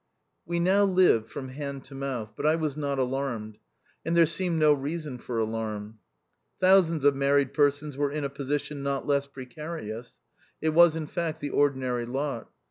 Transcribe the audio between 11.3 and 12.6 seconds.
the ordinary lot.